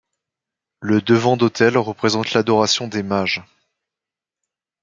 Le 0.79 0.99
devant 0.99 1.37
d'autel 1.37 1.77
représente 1.77 2.33
l'adoration 2.33 2.87
des 2.87 3.03
mages. 3.03 3.43